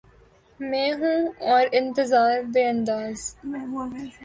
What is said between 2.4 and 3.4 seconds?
بے انداز